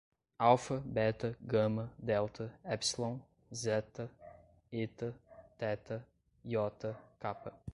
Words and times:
alfa, 0.39 0.77
beta, 0.79 1.35
gama, 1.47 1.91
delta, 1.99 2.49
épsilon, 2.63 3.21
zeta, 3.53 4.09
eta, 4.71 5.13
teta, 5.59 6.03
iota, 6.43 6.95
capa 7.19 7.61